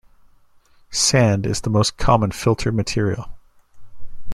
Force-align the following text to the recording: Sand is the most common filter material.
Sand 0.89 1.45
is 1.45 1.61
the 1.61 1.69
most 1.69 1.95
common 1.95 2.31
filter 2.31 2.71
material. 2.71 3.29